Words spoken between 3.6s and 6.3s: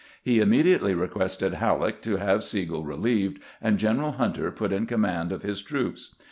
and General Hunter put in command of his troops.